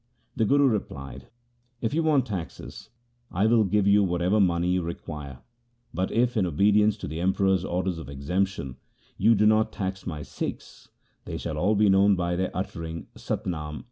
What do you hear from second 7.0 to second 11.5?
the Emperor's order of exemption, you do not tax my Sikhs, they